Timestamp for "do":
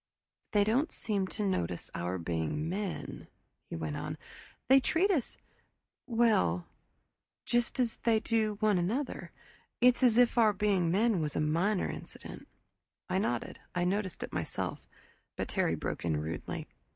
8.19-8.55